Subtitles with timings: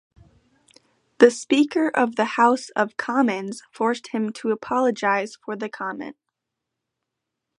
[1.19, 6.17] The speaker of the House of Commons forced him to apologise for the comment.